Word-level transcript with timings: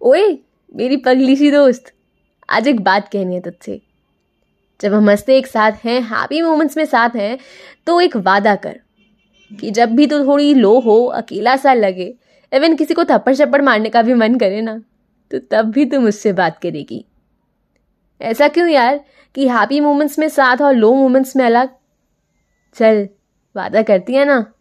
ओए, 0.00 0.26
मेरी 0.76 0.96
पगली 0.96 1.36
सी 1.36 1.50
दोस्त। 1.50 1.92
आज 2.50 2.68
एक 2.68 2.80
बात 2.80 3.08
कहनी 3.08 3.34
है 3.34 3.40
तुझसे। 3.40 3.80
जब 4.80 4.94
हम 4.94 5.08
हँसते 5.10 5.36
एक 5.38 5.46
साथ 5.46 5.72
हैं 5.84 6.00
हैप्पी 6.00 6.42
मोमेंट्स 6.42 6.76
में 6.76 6.84
साथ 6.84 7.16
हैं 7.16 7.38
तो 7.86 8.00
एक 8.00 8.16
वादा 8.16 8.54
कर 8.56 8.78
कि 9.50 9.70
जब 9.70 9.88
भी 9.88 10.06
तू 10.06 10.24
थोड़ी 10.24 10.54
लो 10.54 10.78
हो, 10.80 11.04
अकेला 11.04 11.56
सा 11.56 11.72
लगे 11.74 12.14
इवन 12.52 12.76
किसी 12.76 12.94
को 12.94 13.04
थप्पड़ 13.04 13.34
छप्पड़ 13.34 13.62
मारने 13.62 13.88
का 13.88 14.02
भी 14.02 14.14
मन 14.14 14.38
करे 14.38 14.60
ना 14.60 14.78
तो 15.30 15.38
तब 15.50 15.70
भी 15.70 15.84
तू 15.84 16.00
मुझसे 16.00 16.32
बात 16.32 16.58
करेगी। 16.58 17.04
ऐसा 18.20 18.48
क्यों 18.48 18.68
यार 18.68 19.04
कि 19.34 19.48
हैप्पी 19.48 19.80
मोमेंट्स 19.80 20.18
में 20.18 20.28
साथ 20.28 20.62
और 20.62 20.74
लो 20.74 20.94
मोमेंट्स 20.94 21.36
में 21.36 21.44
अलग? 21.44 21.70
चल, 22.76 23.08
वादा 23.56 23.82
करती 23.82 24.14
है 24.14 24.24
ना। 24.24 24.52